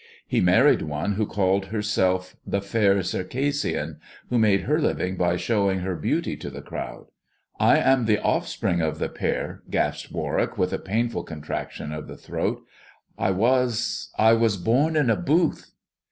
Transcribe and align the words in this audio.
He 0.27 0.41
married 0.41 0.81
one 0.81 1.11
who 1.13 1.27
called 1.27 1.65
herself 1.67 2.35
tt 2.51 2.63
Fair 2.63 3.03
Circassian, 3.03 3.99
who 4.31 4.39
made 4.39 4.61
her 4.61 4.81
living 4.81 5.15
by 5.15 5.37
showing 5.37 5.81
he 5.81 5.93
beauty 5.93 6.35
to 6.37 6.49
the 6.49 6.63
crowd. 6.63 7.05
I 7.59 7.77
am 7.77 8.05
the 8.05 8.17
offspring 8.19 8.81
of 8.81 8.97
the 8.97 9.09
pair, 9.09 9.61
gasped 9.69 10.11
Warwick, 10.11 10.57
with 10.57 10.73
a 10.73 10.79
painful 10.79 11.21
contraction 11.21 11.91
of 11.93 12.07
the 12.07 12.17
throai 12.17 12.63
I 13.19 13.29
was— 13.29 13.77
I 14.17 14.33
was 14.33 14.57
born 14.57 14.95
in 14.95 15.11
a 15.11 15.15
booth." 15.15 15.69